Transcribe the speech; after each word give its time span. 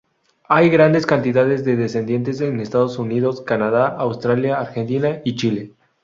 Hay 0.47 0.71
grandes 0.71 1.05
cantidades 1.05 1.63
de 1.63 1.75
descendientes 1.75 2.41
en 2.41 2.59
Estados 2.59 2.97
Unidos, 2.97 3.41
Canadá, 3.41 3.87
Australia, 3.87 4.59
Argentina 4.59 5.21
y 5.23 5.35
Chile. 5.35 5.73